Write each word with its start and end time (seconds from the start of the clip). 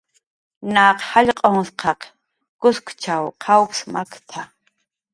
"Naq 0.73 0.97
jallq'unhshqaq 1.09 2.01
kuskchaw 2.61 3.23
qawps 3.43 3.79
makt""a" 3.93 4.41